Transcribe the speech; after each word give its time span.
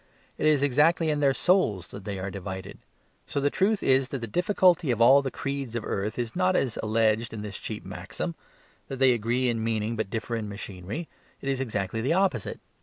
It 0.39 0.47
is 0.47 0.63
exactly 0.63 1.11
in 1.11 1.19
their 1.19 1.31
souls 1.31 1.89
that 1.89 2.05
they 2.05 2.17
are 2.17 2.31
divided. 2.31 2.79
So 3.27 3.39
the 3.39 3.51
truth 3.51 3.83
is 3.83 4.09
that 4.09 4.17
the 4.17 4.25
difficulty 4.25 4.89
of 4.89 4.99
all 4.99 5.21
the 5.21 5.29
creeds 5.29 5.75
of 5.75 5.83
the 5.83 5.89
earth 5.89 6.17
is 6.17 6.35
not 6.35 6.55
as 6.55 6.79
alleged 6.81 7.33
in 7.35 7.43
this 7.43 7.59
cheap 7.59 7.85
maxim: 7.85 8.33
that 8.87 8.97
they 8.97 9.13
agree 9.13 9.47
in 9.47 9.63
meaning, 9.63 9.95
but 9.95 10.09
differ 10.09 10.35
in 10.35 10.49
machinery. 10.49 11.07
It 11.39 11.49
is 11.49 11.61
exactly 11.61 12.01
the 12.01 12.13
opposite. 12.13 12.59